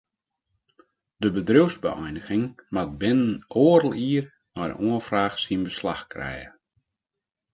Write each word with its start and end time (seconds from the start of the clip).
De 1.21 1.29
bedriuwsbeëiniging 1.35 2.45
moat 2.73 2.91
binnen 3.01 3.37
oardel 3.63 3.93
jier 4.05 4.25
nei 4.55 4.67
de 4.71 4.77
oanfraach 4.87 5.35
syn 5.43 5.61
beslach 5.67 6.03
krije. 6.13 6.47